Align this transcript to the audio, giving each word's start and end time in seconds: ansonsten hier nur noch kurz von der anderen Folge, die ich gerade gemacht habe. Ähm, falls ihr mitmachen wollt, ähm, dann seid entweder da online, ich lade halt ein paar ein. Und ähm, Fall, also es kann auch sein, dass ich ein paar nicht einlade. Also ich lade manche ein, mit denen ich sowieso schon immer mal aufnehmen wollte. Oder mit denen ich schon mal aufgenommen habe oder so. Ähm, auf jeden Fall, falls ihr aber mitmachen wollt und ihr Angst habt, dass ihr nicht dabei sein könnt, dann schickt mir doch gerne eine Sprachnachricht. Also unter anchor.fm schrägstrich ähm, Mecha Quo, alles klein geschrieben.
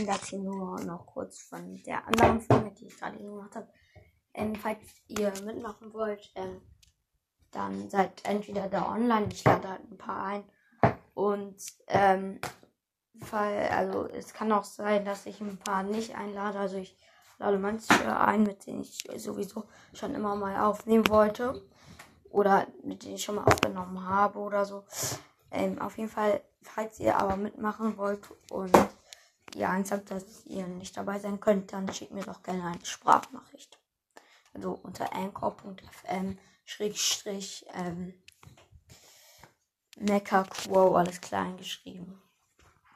ansonsten 0.00 0.40
hier 0.42 0.50
nur 0.50 0.80
noch 0.80 1.06
kurz 1.06 1.38
von 1.38 1.82
der 1.84 2.06
anderen 2.06 2.40
Folge, 2.40 2.72
die 2.72 2.86
ich 2.86 2.98
gerade 2.98 3.16
gemacht 3.18 3.54
habe. 3.54 3.68
Ähm, 4.34 4.54
falls 4.54 4.78
ihr 5.08 5.32
mitmachen 5.44 5.92
wollt, 5.92 6.30
ähm, 6.34 6.60
dann 7.50 7.88
seid 7.88 8.22
entweder 8.24 8.68
da 8.68 8.92
online, 8.92 9.28
ich 9.30 9.44
lade 9.44 9.68
halt 9.68 9.90
ein 9.90 9.98
paar 9.98 10.24
ein. 10.24 10.44
Und 11.14 11.56
ähm, 11.86 12.40
Fall, 13.22 13.68
also 13.68 14.06
es 14.08 14.34
kann 14.34 14.52
auch 14.52 14.64
sein, 14.64 15.04
dass 15.04 15.24
ich 15.24 15.40
ein 15.40 15.58
paar 15.58 15.82
nicht 15.82 16.14
einlade. 16.14 16.58
Also 16.58 16.76
ich 16.76 16.98
lade 17.38 17.58
manche 17.58 18.18
ein, 18.18 18.42
mit 18.42 18.66
denen 18.66 18.82
ich 18.82 19.08
sowieso 19.16 19.64
schon 19.94 20.14
immer 20.14 20.34
mal 20.36 20.60
aufnehmen 20.60 21.08
wollte. 21.08 21.62
Oder 22.30 22.66
mit 22.82 23.04
denen 23.04 23.14
ich 23.14 23.24
schon 23.24 23.36
mal 23.36 23.44
aufgenommen 23.44 24.06
habe 24.06 24.38
oder 24.38 24.66
so. 24.66 24.84
Ähm, 25.50 25.80
auf 25.80 25.96
jeden 25.96 26.10
Fall, 26.10 26.42
falls 26.62 27.00
ihr 27.00 27.16
aber 27.16 27.36
mitmachen 27.36 27.96
wollt 27.96 28.20
und 28.50 28.76
ihr 29.56 29.68
Angst 29.68 29.92
habt, 29.92 30.10
dass 30.10 30.44
ihr 30.46 30.66
nicht 30.66 30.96
dabei 30.96 31.18
sein 31.18 31.40
könnt, 31.40 31.72
dann 31.72 31.92
schickt 31.92 32.12
mir 32.12 32.24
doch 32.24 32.42
gerne 32.42 32.64
eine 32.64 32.84
Sprachnachricht. 32.84 33.78
Also 34.52 34.72
unter 34.82 35.12
anchor.fm 35.12 36.38
schrägstrich 36.64 37.66
ähm, 37.74 38.14
Mecha 39.98 40.44
Quo, 40.44 40.94
alles 40.94 41.20
klein 41.20 41.56
geschrieben. 41.56 42.22